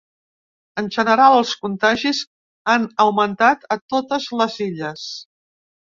En 0.81 0.87
general, 0.95 1.35
els 1.41 1.51
contagis 1.65 2.21
han 2.73 2.89
augmentat 3.07 3.69
a 3.77 3.81
totes 3.95 4.29
les 4.41 4.57
illes. 4.69 5.05